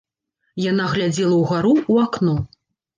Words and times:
Яна 0.71 0.87
глядзела 0.95 1.35
ўгару, 1.45 1.77
у 1.91 2.03
акно. 2.09 2.39